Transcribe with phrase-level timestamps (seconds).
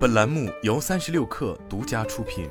[0.00, 2.48] 本栏目由三十六氪独家出品。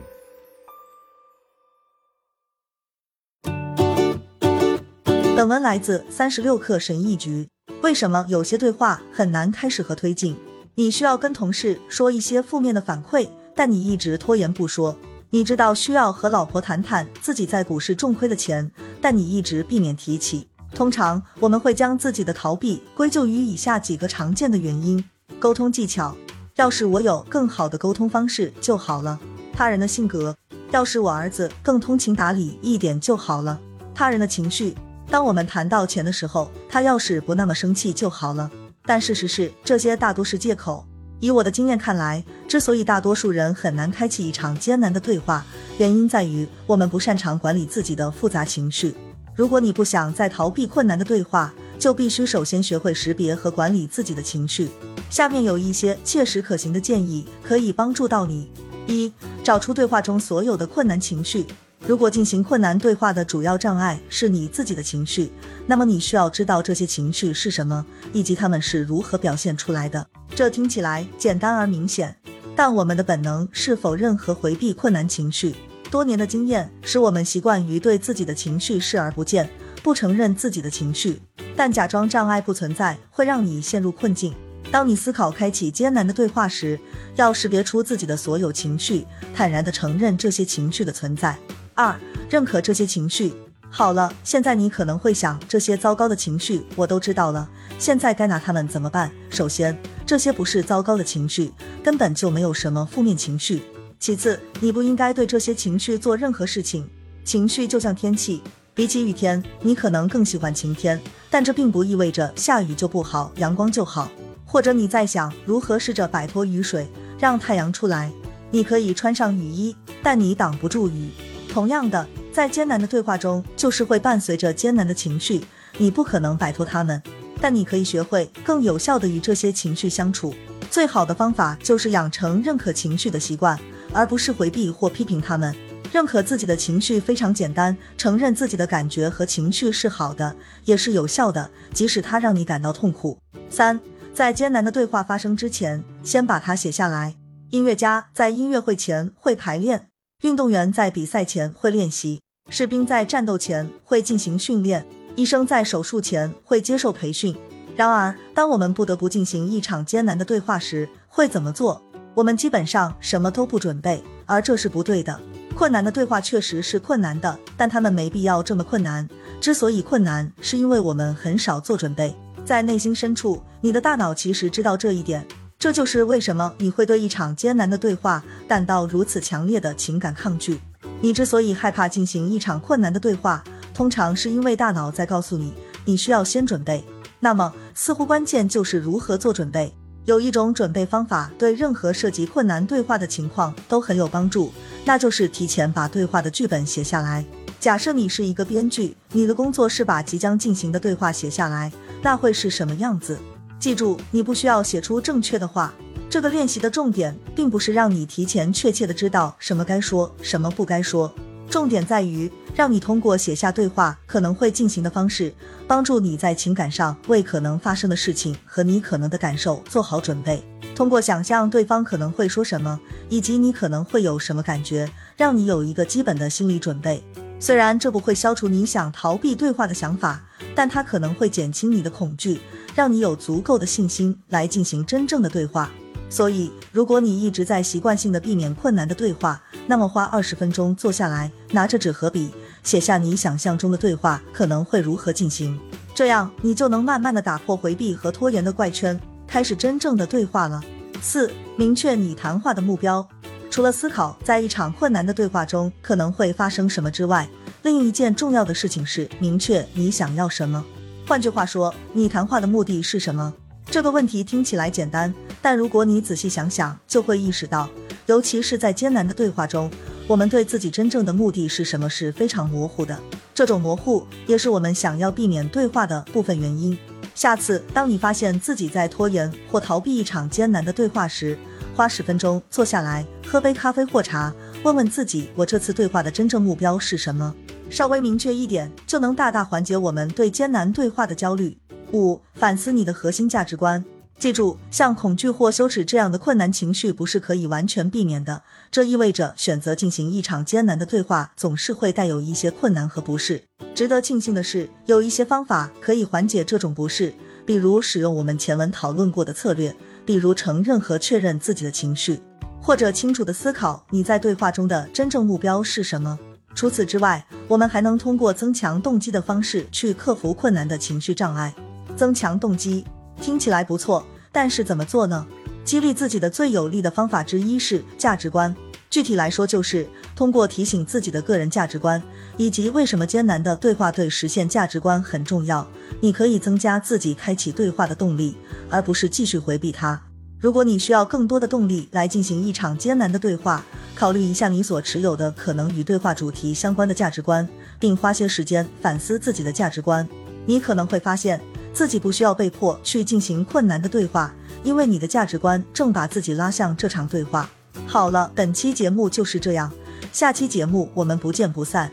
[5.36, 7.47] 本文来自三十六氪神译局。
[7.81, 10.38] 为什么有些对话很难开始和推进？
[10.75, 14.95] 你需要跟同事说一些负面的反馈，但你一直拖延不说。
[15.31, 18.71] 你知道需要和老婆谈谈自己在股市重亏的钱，
[19.02, 20.47] 但你一直避免提起。
[20.75, 25.04] 通常我们会将自己的逃避归咎于以下几个常见的原因：
[25.39, 26.16] 沟通技巧，
[26.60, 29.18] 要是我有更好的沟通方式就好了；
[29.54, 30.36] 他人的性格，
[30.71, 33.58] 要是我儿子更通情达理一点就好了；
[33.95, 34.75] 他人的情绪。
[35.09, 38.52] 当我们谈到钱的时候，他要是不那么生气就好了。
[38.83, 40.86] 但事实是，这些大多是借口。
[41.22, 45.45] 以我的经验看来，之所以大多数人很难开启一场艰难的对话，
[45.78, 48.94] 原因在于我们不擅长管理自己的复杂情绪。
[49.33, 54.69] 如果你不想再逃避困难的对话，就必须首先学会识别和管理自己的情绪。
[55.09, 58.52] 下面有一些切实可行的建议，可以帮助到你：
[58.88, 59.11] 一、
[59.44, 61.45] 找出对话中所有的困难情绪。
[61.88, 65.31] 如果进行困难对话的主要障碍是你自己的情绪，
[65.66, 70.05] 那么你需要知道这些情绪是什么，以及他们是如何表现出来的。
[70.35, 72.16] 这听起来简单而明显，
[72.55, 75.55] 但我们的本能是否认和回避困难情绪。
[75.89, 79.49] 多年的经验使我们习惯于对自己的情绪视而不见，
[79.81, 81.19] 不承认自己的情绪。
[81.55, 84.33] 但假装障碍不存在会让你陷入困境。
[84.72, 86.80] 当你思考开启艰难的对话时，
[87.16, 91.38] 要识别出自己的所有情绪，坦然地承认这些情绪的存在。
[91.73, 93.34] 二，认可这些情绪。
[93.72, 99.12] 好了，现在你可能会想，这些糟糕的情绪我都知道了，现在该拿它们怎么办？
[99.30, 99.75] 首先，
[100.06, 101.52] 这些不是糟糕的情绪，
[101.84, 103.64] 根本就没有什么负面情绪。
[104.00, 106.88] 其次，你不应该对这些情绪做任何事情。
[107.23, 108.42] 情绪就像天气，
[108.73, 114.09] 比起雨天，你可能更喜欢晴天，但这并不意味着下雨就不好，阳光就好。
[114.52, 118.11] 或者你在想如何试着摆脱雨水，让太阳出来？
[118.50, 121.11] 你可以穿上雨衣，但你挡不住雨。
[121.47, 125.46] 同样的，在艰难的对话中，就是会伴随着艰难的情绪，
[125.78, 127.00] 你不可能摆脱他们，
[127.40, 130.34] 但你可以学会更有效的与这些情绪相处。
[130.72, 133.56] 最好的方法就是养成认可情绪的习惯，
[133.94, 135.56] 而不是回避或批评他们。
[135.91, 140.35] 认可自己的情绪非常简单，承认自己的感觉和情绪是好的，
[140.66, 143.18] 也是有效的，即使它让你感到痛苦。
[143.47, 143.79] 三，
[144.14, 147.16] 在艰难的对话发生之前，先把它写下来。
[147.52, 149.88] 音乐家在音乐会前会排练。
[150.24, 157.36] 运动员在比赛前会练习，士兵在战斗前会进行训练，医生在手术前会接受培训。
[157.78, 161.81] 然而，当我们不得不进行一场艰难的对话时，会怎么做？
[162.14, 165.18] 我们基本上什么都不准备，而这是不对的。
[165.56, 169.08] 困难的对话确实是困难的，但他们没必要这么困难。
[169.40, 172.14] 之所以困难，是因为我们很少做准备。
[172.49, 175.23] 在内心深处，你的大脑其实知道这一点。
[175.59, 180.59] 这就是为什么你会对一场艰难的对话感到如此强烈的情感抗拒。
[180.99, 185.53] 你之所以害怕进行一场困难的对话，通常是因为大脑在告诉你，
[185.85, 186.83] 你需要先准备。
[187.19, 189.71] 那么，似乎关键就是如何做准备。
[190.05, 194.51] 有一种准备方法对任何涉及困难对话的情况都很有帮助，
[194.85, 197.23] 那就是提前把对话的剧本写下来。
[197.59, 201.71] 假设你是一个编剧，你的工作是把即将进行的对话写下来，
[202.01, 203.17] 那会是什么样子？
[203.59, 205.73] 记住，你不需要写出正确的话。
[206.09, 211.13] 这个练习的重点，并不是让你提前确切的知道什么该说，什么不该说。
[211.49, 215.33] 重点在于让你通过写下对话可能会进行的方式，
[215.67, 220.43] 帮助你在情感上为可能发生的事情和你可能的感受做好准备。
[220.75, 222.79] 通过想象对方可能会说什么，
[223.09, 227.03] 以及你可能会有什么感觉，让你有一个基本的心理准备。
[227.39, 230.23] 虽然这不会消除你想逃避对话的想法，
[230.55, 232.39] 但它可能会减轻你的恐惧。
[232.75, 235.69] 让你有足够的信心来进行真正的对话。
[236.09, 242.31] 所以，如果你一直在习惯性的避免困难的对话，那么花二十分钟坐下来，拿着纸和笔，
[242.63, 245.59] 写下你想象中的对话可能会如何进行。
[245.93, 250.63] 这样，你就能慢慢的打破回避和拖延的怪圈，开始真正的对话了。
[251.01, 253.05] 四、明确你谈话的目标。
[253.52, 257.28] 除了思考在一场困难的对话中可能会发生什么之外，
[257.62, 260.64] 另一件重要的事情是明确你想要什么。
[261.06, 263.34] 换句话说，你谈话的目的是什么？
[263.66, 267.70] 这个问题听起来简单，但如果你仔细想想，就会意识到，
[268.06, 269.70] 尤其是在艰难的对话中，
[270.08, 272.98] 我们对自己真正的目的是什么是非常模糊的。
[273.34, 276.78] 这种模糊也是我们想要避免对话的部分原因。
[277.14, 281.38] 下次当你发现自己在拖延或逃避一场艰难的对话时，
[281.76, 284.34] 花十分钟坐下来，喝杯咖啡或茶，
[284.64, 287.36] 问问自己：我这次对话的真正目标是什么？
[287.69, 291.57] 稍微明确一点，就能大大缓解我们对艰难对话的焦虑。
[291.94, 293.83] 五、反思你的核心价值观。
[294.19, 303.44] 记住，像恐惧或羞耻这样的困难情绪不是可以完全避免的，这意味着选择进行一场艰难的对话，总是会带有一些困难和不适。
[303.74, 307.13] 值得庆幸的是，有一些方法可以缓解这种不适，
[307.45, 309.74] 比如使用我们前文讨论过的策略，
[310.06, 312.19] 比如承认和确认自己的情绪，
[312.62, 316.19] 或者清楚的思考你在对话中的真正目标是什么。
[316.60, 321.56] 除此之外，我们还能通过增强动机的方式去克服困难的情绪障碍。
[321.96, 322.84] 增强动机。
[323.22, 325.26] 听起来不错，但是怎么做呢？
[325.64, 328.54] 激励自己的最有力的方法之一是价值观。
[328.90, 332.04] 具体来说，就是通过提醒自己的个人价值观，
[332.36, 335.66] 以及为什么艰难的对话对实现价值观很重要。
[336.02, 338.36] 你可以增加自己开启对话的动力，
[338.70, 340.02] 而不是继续回避它。
[340.38, 343.64] 如果你需要更多的动力来进行一场艰难的对话，
[344.00, 347.46] 考虑一下你所持有的可能与对话主题相关的价值观，
[347.78, 350.07] 并花些时间反思自己的价值观。
[350.46, 351.42] 你可能会发现。
[351.72, 357.50] 自己不需要被迫去进行困难的对话，因为你的价值观正把自己拉向这场对话。
[357.86, 359.72] 好了，本期节目就是这样，
[360.12, 361.90] 下期节目我们不见不散。